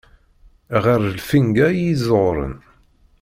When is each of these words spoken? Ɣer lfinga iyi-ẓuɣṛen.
Ɣer 0.83 0.99
lfinga 1.15 1.67
iyi-ẓuɣṛen. 1.73 2.55